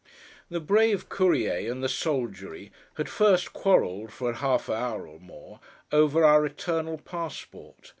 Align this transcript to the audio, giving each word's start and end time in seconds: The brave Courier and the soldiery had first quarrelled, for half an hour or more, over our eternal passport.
The 0.49 0.59
brave 0.59 1.09
Courier 1.09 1.71
and 1.71 1.83
the 1.83 1.87
soldiery 1.87 2.71
had 2.95 3.07
first 3.07 3.53
quarrelled, 3.53 4.11
for 4.11 4.33
half 4.33 4.67
an 4.67 4.73
hour 4.73 5.07
or 5.07 5.19
more, 5.19 5.59
over 5.91 6.23
our 6.25 6.43
eternal 6.43 6.97
passport. 6.97 7.89